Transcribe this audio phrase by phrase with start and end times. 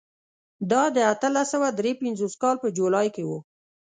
[0.71, 3.31] دا د اتلس سوه درې پنځوس کال په جولای کې و.